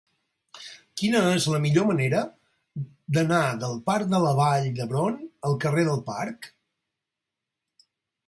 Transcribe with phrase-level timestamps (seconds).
[0.99, 2.21] Quina és la millor manera
[3.17, 5.19] d'anar del parc de la Vall d'Hebron
[5.51, 6.49] al carrer del Parc?